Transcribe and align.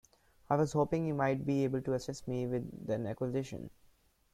I 0.49 0.55
was 0.55 0.73
hoping 0.73 1.05
you 1.05 1.13
might 1.13 1.45
be 1.45 1.63
able 1.63 1.79
to 1.83 1.93
assist 1.93 2.27
me 2.27 2.47
with 2.47 2.89
an 2.89 3.05
acquisition. 3.05 3.69